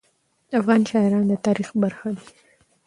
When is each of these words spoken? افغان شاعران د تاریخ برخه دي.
افغان 0.59 0.81
شاعران 0.89 1.25
د 1.27 1.33
تاریخ 1.45 1.69
برخه 1.81 2.07
دي. 2.17 2.27